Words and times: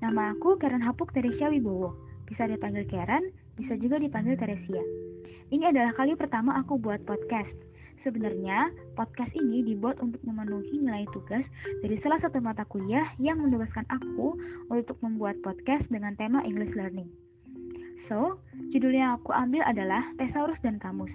Nama 0.00 0.34
aku 0.34 0.58
Karen 0.58 0.82
Hapuk 0.82 1.14
Teresia 1.14 1.52
Wibowo. 1.52 1.94
Bisa 2.26 2.48
dipanggil 2.48 2.82
Karen, 2.90 3.30
bisa 3.54 3.78
juga 3.78 4.00
dipanggil 4.02 4.34
Teresia. 4.34 4.82
Ini 5.54 5.70
adalah 5.70 5.94
kali 5.94 6.18
pertama 6.18 6.58
aku 6.58 6.82
buat 6.82 7.04
podcast. 7.06 7.52
Sebenarnya, 8.02 8.74
podcast 8.98 9.30
ini 9.38 9.62
dibuat 9.62 10.02
untuk 10.02 10.18
memenuhi 10.26 10.82
nilai 10.82 11.06
tugas 11.14 11.46
dari 11.84 12.00
salah 12.02 12.18
satu 12.18 12.42
mata 12.42 12.66
kuliah 12.66 13.06
yang 13.22 13.38
menugaskan 13.38 13.86
aku 13.86 14.34
untuk 14.72 14.98
membuat 15.04 15.38
podcast 15.46 15.86
dengan 15.92 16.18
tema 16.18 16.42
English 16.42 16.74
Learning. 16.74 17.06
So, 18.10 18.42
judul 18.74 18.96
yang 18.96 19.20
aku 19.20 19.30
ambil 19.30 19.62
adalah 19.62 20.02
Thesaurus 20.18 20.58
dan 20.66 20.82
Kamus. 20.82 21.12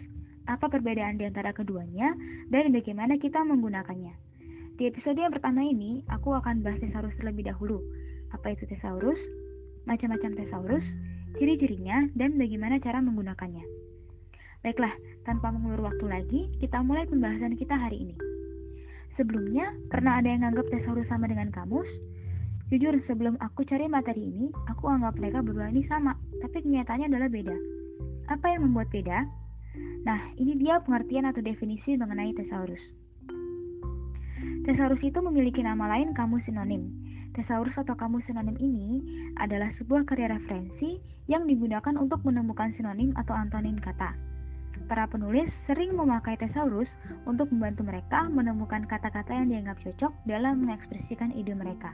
Apa 0.47 0.71
perbedaan 0.71 1.19
di 1.19 1.27
antara 1.27 1.51
keduanya 1.51 2.15
dan 2.47 2.71
bagaimana 2.71 3.19
kita 3.19 3.43
menggunakannya. 3.43 4.24
Di 4.75 4.91
episode 4.91 5.15
yang 5.15 5.31
pertama 5.31 5.63
ini, 5.63 6.03
aku 6.11 6.35
akan 6.35 6.59
bahas 6.59 6.75
Thesaurus 6.83 7.15
terlebih 7.15 7.47
dahulu. 7.47 7.79
Apa 8.35 8.59
itu 8.59 8.67
Thesaurus? 8.67 9.15
Macam-macam 9.87 10.35
Thesaurus, 10.35 10.83
ciri-cirinya, 11.39 12.11
dan 12.11 12.35
bagaimana 12.35 12.75
cara 12.83 12.99
menggunakannya. 12.99 13.63
Baiklah, 14.67 14.91
tanpa 15.23 15.55
mengulur 15.55 15.87
waktu 15.87 16.05
lagi, 16.11 16.41
kita 16.59 16.83
mulai 16.83 17.07
pembahasan 17.07 17.55
kita 17.55 17.71
hari 17.71 18.03
ini. 18.03 18.15
Sebelumnya, 19.15 19.71
pernah 19.87 20.19
ada 20.19 20.27
yang 20.27 20.43
nganggap 20.43 20.67
tesaurus 20.67 21.07
sama 21.07 21.31
dengan 21.31 21.55
kamus? 21.55 21.87
Jujur, 22.67 22.99
sebelum 23.07 23.39
aku 23.39 23.63
cari 23.63 23.87
materi 23.87 24.27
ini, 24.27 24.51
aku 24.67 24.91
anggap 24.91 25.15
mereka 25.15 25.39
berdua 25.39 25.71
ini 25.71 25.87
sama, 25.87 26.19
tapi 26.43 26.59
kenyataannya 26.59 27.07
adalah 27.15 27.31
beda. 27.31 27.55
Apa 28.27 28.51
yang 28.51 28.67
membuat 28.67 28.91
beda? 28.91 29.23
Nah, 30.03 30.19
ini 30.35 30.59
dia 30.59 30.83
pengertian 30.83 31.31
atau 31.31 31.39
definisi 31.39 31.95
mengenai 31.95 32.35
tesaurus. 32.35 33.04
Tesaurus 34.65 34.97
itu 35.05 35.21
memiliki 35.21 35.61
nama 35.61 35.85
lain 35.93 36.17
kamus 36.17 36.41
sinonim. 36.49 36.89
Tesaurus 37.37 37.77
atau 37.77 37.93
kamus 37.93 38.25
sinonim 38.25 38.57
ini 38.57 38.97
adalah 39.37 39.69
sebuah 39.77 40.09
karya 40.09 40.33
referensi 40.33 40.97
yang 41.29 41.45
digunakan 41.45 41.93
untuk 41.93 42.25
menemukan 42.25 42.73
sinonim 42.73 43.13
atau 43.13 43.37
antonim 43.37 43.77
kata. 43.77 44.17
Para 44.89 45.05
penulis 45.05 45.53
sering 45.69 45.93
memakai 45.93 46.33
tesaurus 46.41 46.89
untuk 47.29 47.45
membantu 47.53 47.85
mereka 47.85 48.25
menemukan 48.25 48.89
kata-kata 48.89 49.37
yang 49.37 49.53
dianggap 49.53 49.77
cocok 49.85 50.13
dalam 50.25 50.65
mengekspresikan 50.65 51.29
ide 51.37 51.53
mereka. 51.53 51.93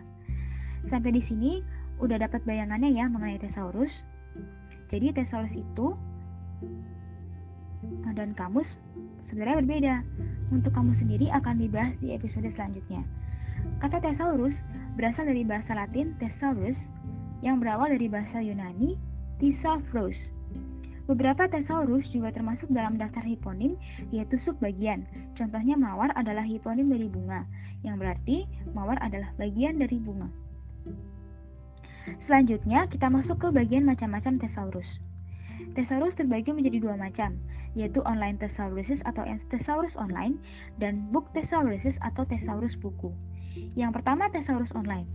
Sampai 0.88 1.12
di 1.12 1.28
sini 1.28 1.60
udah 2.00 2.24
dapat 2.24 2.40
bayangannya 2.48 2.96
ya 2.96 3.12
mengenai 3.12 3.44
tesaurus. 3.44 3.92
Jadi 4.96 5.12
tesaurus 5.12 5.52
itu 5.52 5.92
dan 8.14 8.34
kamus 8.38 8.68
sebenarnya 9.30 9.62
berbeda. 9.64 9.96
Untuk 10.52 10.76
kamus 10.76 11.00
sendiri 11.00 11.32
akan 11.32 11.64
dibahas 11.64 11.96
di 12.04 12.12
episode 12.12 12.48
selanjutnya. 12.56 13.02
Kata 13.80 14.04
tesaurus 14.04 14.56
berasal 15.00 15.32
dari 15.32 15.48
bahasa 15.48 15.72
Latin 15.72 16.12
thesaurus 16.20 16.76
yang 17.40 17.64
berawal 17.64 17.88
dari 17.88 18.12
bahasa 18.12 18.44
Yunani 18.44 19.00
thesaurus 19.40 20.18
Beberapa 21.12 21.50
tesaurus 21.50 22.08
juga 22.16 22.32
termasuk 22.32 22.72
dalam 22.72 22.96
daftar 22.96 23.20
hiponim, 23.28 23.76
yaitu 24.16 24.40
subbagian. 24.48 25.04
Contohnya 25.36 25.76
mawar 25.76 26.14
adalah 26.16 26.46
hiponim 26.46 26.88
dari 26.88 27.12
bunga, 27.12 27.44
yang 27.84 28.00
berarti 28.00 28.48
mawar 28.72 28.96
adalah 29.04 29.28
bagian 29.36 29.76
dari 29.76 30.00
bunga. 30.00 30.32
Selanjutnya, 32.32 32.88
kita 32.88 33.12
masuk 33.12 33.44
ke 33.44 33.48
bagian 33.52 33.84
macam-macam 33.84 34.40
tesaurus. 34.40 34.88
Tesaurus 35.76 36.16
terbagi 36.16 36.56
menjadi 36.56 36.80
dua 36.80 36.96
macam, 36.96 37.36
yaitu 37.76 38.04
online 38.04 38.36
thesauruses 38.38 39.00
atau 39.08 39.24
thesaurus 39.52 39.94
online 39.96 40.36
dan 40.78 41.08
book 41.16 41.28
thesauruses 41.32 41.96
atau 42.04 42.28
thesaurus 42.28 42.76
buku. 42.84 43.12
Yang 43.76 44.02
pertama 44.02 44.28
thesaurus 44.32 44.72
online. 44.76 45.08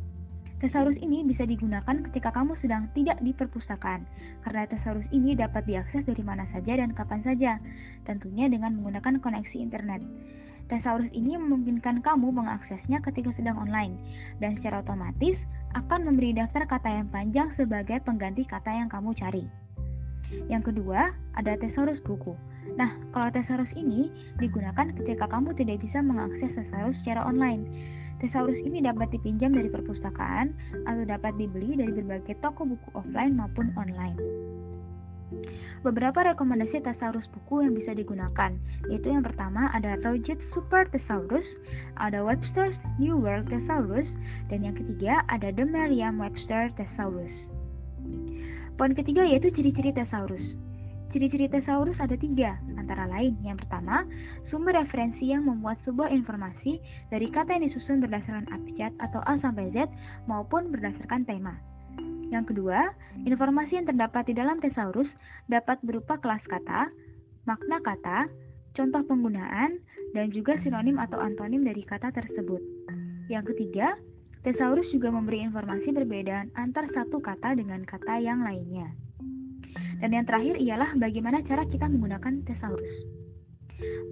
Tesaurus 0.56 0.97
ini 1.04 1.20
bisa 1.20 1.44
digunakan 1.44 2.00
ketika 2.08 2.32
kamu 2.32 2.56
sedang 2.64 2.88
tidak 2.97 3.20
di 3.20 3.36
perpustakaan, 3.36 4.08
karena 4.41 4.64
tesaurus 4.64 5.04
ini 5.12 5.36
dapat 5.36 5.69
diakses 5.69 6.00
dari 6.08 6.25
mana 6.25 6.48
saja 6.48 6.81
dan 6.81 6.97
kapan 6.97 7.20
saja, 7.20 7.60
tentunya 8.08 8.48
dengan 8.48 8.72
menggunakan 8.81 9.20
koneksi 9.20 9.56
internet. 9.60 10.00
Tesaurus 10.72 11.12
ini 11.12 11.36
memungkinkan 11.36 12.00
kamu 12.00 12.32
mengaksesnya 12.32 13.04
ketika 13.04 13.36
sedang 13.36 13.60
online, 13.60 14.00
dan 14.41 14.56
secara 14.56 14.81
otomatis 14.81 15.36
akan 15.76 16.08
memberi 16.08 16.32
daftar 16.32 16.64
kata 16.64 16.88
yang 16.88 17.08
panjang 17.12 17.52
sebagai 17.60 18.00
pengganti 18.08 18.48
kata 18.48 18.72
yang 18.72 18.88
kamu 18.88 19.12
cari. 19.12 19.44
Yang 20.47 20.72
kedua, 20.72 21.14
ada 21.38 21.59
tesaurus 21.59 22.00
buku. 22.03 22.34
Nah, 22.75 22.92
kalau 23.14 23.31
tesaurus 23.31 23.70
ini 23.78 24.10
digunakan 24.42 24.91
ketika 25.03 25.31
kamu 25.31 25.54
tidak 25.54 25.81
bisa 25.82 26.03
mengakses 26.03 26.50
tesaurus 26.54 26.98
secara 27.03 27.22
online, 27.25 27.62
Tesaurus 28.16 28.56
ini 28.64 28.81
dapat 28.81 29.12
dipinjam 29.12 29.53
dari 29.53 29.69
perpustakaan 29.69 30.48
atau 30.88 31.04
dapat 31.04 31.37
dibeli 31.37 31.76
dari 31.76 31.92
berbagai 32.00 32.41
toko 32.41 32.64
buku 32.64 32.88
offline 32.97 33.37
maupun 33.37 33.76
online. 33.76 34.16
Beberapa 35.84 36.32
rekomendasi 36.32 36.81
tesaurus 36.81 37.28
buku 37.37 37.69
yang 37.69 37.76
bisa 37.76 37.93
digunakan, 37.93 38.56
yaitu 38.88 39.12
yang 39.12 39.20
pertama 39.20 39.69
ada 39.76 40.00
Roget 40.00 40.41
Super 40.56 40.88
Thesaurus, 40.88 41.44
ada 42.00 42.25
Webster's 42.25 42.75
New 42.97 43.20
World 43.20 43.53
Thesaurus, 43.53 44.08
dan 44.48 44.64
yang 44.64 44.75
ketiga 44.75 45.20
ada 45.28 45.53
The 45.53 45.69
Merriam-Webster 45.69 46.72
Thesaurus. 46.81 47.45
Poin 48.76 48.92
ketiga 48.92 49.25
yaitu 49.25 49.48
ciri-ciri 49.56 49.88
tesaurus. 49.97 50.44
Ciri-ciri 51.09 51.48
tesaurus 51.48 51.97
ada 51.97 52.12
tiga, 52.12 52.60
antara 52.76 53.09
lain 53.09 53.32
yang 53.41 53.56
pertama, 53.56 54.04
sumber 54.53 54.76
referensi 54.76 55.32
yang 55.32 55.48
memuat 55.48 55.81
sebuah 55.88 56.12
informasi 56.12 56.76
dari 57.09 57.32
kata 57.32 57.56
yang 57.56 57.64
disusun 57.72 58.04
berdasarkan 58.04 58.44
abjad 58.53 58.92
atau 59.00 59.25
A 59.25 59.41
sampai 59.41 59.72
Z 59.72 59.88
maupun 60.28 60.69
berdasarkan 60.69 61.25
tema. 61.25 61.56
Yang 62.28 62.53
kedua, 62.53 62.92
informasi 63.25 63.81
yang 63.81 63.88
terdapat 63.88 64.28
di 64.28 64.37
dalam 64.37 64.60
tesaurus 64.60 65.08
dapat 65.48 65.81
berupa 65.81 66.20
kelas 66.20 66.44
kata, 66.44 66.93
makna 67.48 67.81
kata, 67.81 68.28
contoh 68.76 69.00
penggunaan, 69.08 69.81
dan 70.12 70.28
juga 70.37 70.60
sinonim 70.60 71.00
atau 71.00 71.16
antonim 71.16 71.64
dari 71.64 71.81
kata 71.81 72.12
tersebut. 72.12 72.60
Yang 73.32 73.56
ketiga, 73.56 73.97
tesaurus 74.46 74.86
juga 74.94 75.10
memberi 75.10 75.42
informasi 75.42 75.90
perbedaan 75.90 76.54
antar 76.54 76.86
satu 76.94 77.18
kata 77.18 77.58
dengan 77.58 77.82
kata 77.82 78.22
yang 78.22 78.46
lainnya. 78.46 78.94
Dan 79.98 80.14
yang 80.14 80.22
terakhir 80.22 80.54
ialah 80.62 80.94
bagaimana 80.94 81.42
cara 81.50 81.66
kita 81.66 81.90
menggunakan 81.90 82.46
tesaurus. 82.46 82.94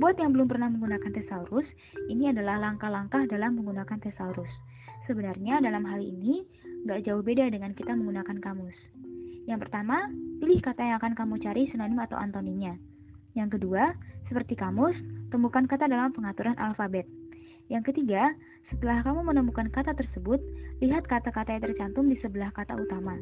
Buat 0.02 0.18
yang 0.18 0.34
belum 0.34 0.50
pernah 0.50 0.74
menggunakan 0.74 1.14
tesaurus, 1.14 1.70
ini 2.10 2.34
adalah 2.34 2.58
langkah-langkah 2.58 3.30
dalam 3.30 3.54
menggunakan 3.54 3.94
tesaurus. 4.02 4.50
Sebenarnya 5.06 5.62
dalam 5.62 5.86
hal 5.86 6.02
ini 6.02 6.42
nggak 6.82 7.06
jauh 7.06 7.22
beda 7.22 7.46
dengan 7.54 7.70
kita 7.70 7.94
menggunakan 7.94 8.42
kamus. 8.42 8.74
Yang 9.46 9.68
pertama, 9.70 10.10
pilih 10.42 10.58
kata 10.58 10.82
yang 10.82 10.96
akan 10.98 11.14
kamu 11.14 11.34
cari 11.46 11.62
sinonim 11.70 12.00
atau 12.02 12.18
antonimnya. 12.18 12.74
Yang 13.38 13.60
kedua, 13.60 13.94
seperti 14.26 14.58
kamus, 14.58 14.98
temukan 15.30 15.70
kata 15.70 15.86
dalam 15.86 16.10
pengaturan 16.10 16.58
alfabet. 16.58 17.06
Yang 17.72 17.92
ketiga, 17.92 18.36
setelah 18.72 19.04
kamu 19.04 19.28
menemukan 19.28 19.68
kata 19.72 19.92
tersebut, 19.96 20.40
lihat 20.80 21.04
kata-kata 21.08 21.56
yang 21.56 21.64
tercantum 21.64 22.08
di 22.08 22.16
sebelah 22.20 22.52
kata 22.52 22.76
utama. 22.76 23.16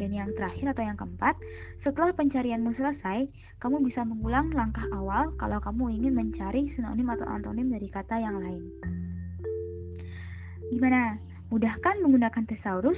Dan 0.00 0.12
yang 0.12 0.32
terakhir 0.36 0.72
atau 0.72 0.84
yang 0.84 0.96
keempat, 0.96 1.36
setelah 1.84 2.12
pencarianmu 2.16 2.72
selesai, 2.76 3.28
kamu 3.60 3.84
bisa 3.86 4.02
mengulang 4.02 4.50
langkah 4.52 4.84
awal 4.96 5.30
kalau 5.36 5.60
kamu 5.60 6.02
ingin 6.02 6.12
mencari 6.16 6.72
sinonim 6.74 7.08
atau 7.12 7.26
antonim 7.28 7.68
dari 7.68 7.88
kata 7.88 8.16
yang 8.16 8.36
lain. 8.40 8.62
Gimana? 10.72 11.20
Mudah 11.52 11.76
kan 11.84 12.00
menggunakan 12.00 12.48
tesaurus? 12.48 12.96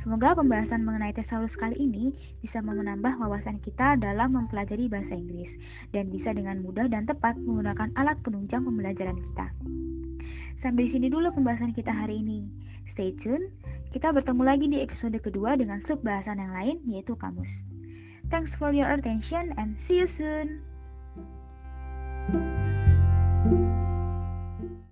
Semoga 0.00 0.36
pembahasan 0.36 0.84
mengenai 0.84 1.16
tesaurus 1.16 1.52
kali 1.56 1.76
ini 1.80 2.12
bisa 2.44 2.60
menambah 2.60 3.16
wawasan 3.20 3.56
kita 3.64 3.96
dalam 4.00 4.36
mempelajari 4.36 4.88
bahasa 4.88 5.16
Inggris 5.16 5.48
dan 5.96 6.12
bisa 6.12 6.32
dengan 6.32 6.60
mudah 6.60 6.88
dan 6.92 7.08
tepat 7.08 7.36
menggunakan 7.40 7.88
alat 7.96 8.20
penunjang 8.20 8.64
pembelajaran 8.68 9.16
kita. 9.16 9.46
Sampai 10.64 10.88
sini 10.88 11.12
dulu 11.12 11.28
pembahasan 11.36 11.76
kita 11.76 11.92
hari 11.92 12.24
ini. 12.24 12.48
Stay 12.96 13.12
tune, 13.20 13.52
kita 13.92 14.16
bertemu 14.16 14.42
lagi 14.48 14.64
di 14.64 14.80
episode 14.80 15.20
kedua 15.20 15.60
dengan 15.60 15.84
sub 15.84 16.00
bahasan 16.00 16.40
yang 16.40 16.56
lain 16.56 16.76
yaitu 16.88 17.12
kamus. 17.20 17.50
Thanks 18.32 18.48
for 18.56 18.72
your 18.72 18.88
attention 18.88 19.52
and 19.60 19.76
see 19.84 20.00
you 20.00 20.08
soon. 20.16 20.64
thank 23.44 23.60
you 23.60 23.83